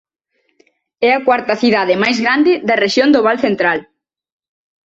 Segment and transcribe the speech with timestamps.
[1.07, 3.79] É a cuarta cidade máis grande da rexión do Val Central.